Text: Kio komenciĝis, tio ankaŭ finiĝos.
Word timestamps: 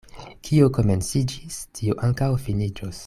Kio 0.47 0.69
komenciĝis, 0.77 1.59
tio 1.81 1.99
ankaŭ 2.09 2.31
finiĝos. 2.47 2.99